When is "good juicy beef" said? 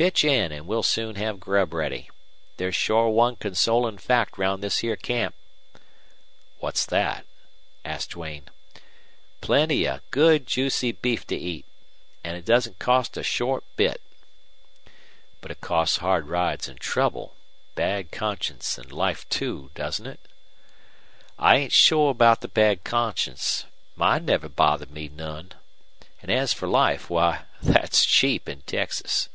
10.10-11.26